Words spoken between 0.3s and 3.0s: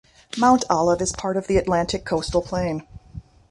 Mount Olive is part of the Atlantic coastal plain.